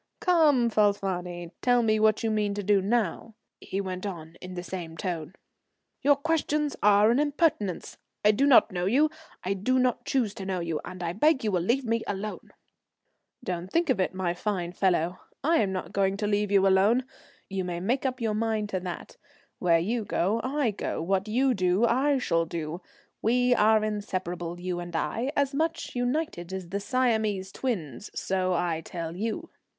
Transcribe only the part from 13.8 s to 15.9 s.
of it, my fine fellow. I'm